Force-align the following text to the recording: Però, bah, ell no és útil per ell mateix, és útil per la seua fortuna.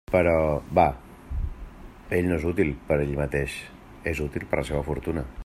Però, 0.09 0.39
bah, 0.79 0.91
ell 2.19 2.29
no 2.31 2.39
és 2.41 2.47
útil 2.53 2.73
per 2.89 2.99
ell 3.05 3.13
mateix, 3.23 3.59
és 4.15 4.25
útil 4.29 4.49
per 4.53 4.63
la 4.63 4.69
seua 4.73 4.87
fortuna. 4.91 5.31